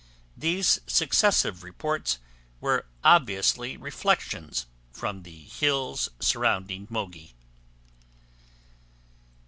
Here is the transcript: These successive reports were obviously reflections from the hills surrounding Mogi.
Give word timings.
These 0.35 0.81
successive 0.87 1.61
reports 1.61 2.17
were 2.59 2.87
obviously 3.03 3.77
reflections 3.77 4.65
from 4.91 5.21
the 5.21 5.43
hills 5.43 6.09
surrounding 6.19 6.87
Mogi. 6.87 7.33